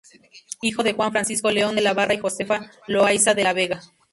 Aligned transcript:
Hijo 0.63 0.81
de 0.81 0.93
Juan 0.93 1.11
Francisco 1.11 1.51
León 1.51 1.75
de 1.75 1.81
la 1.83 1.93
Barra 1.93 2.15
y 2.15 2.17
Josefa 2.17 2.71
Loayza 2.87 3.35
de 3.35 3.43
la 3.43 3.53
Vega. 3.53 3.83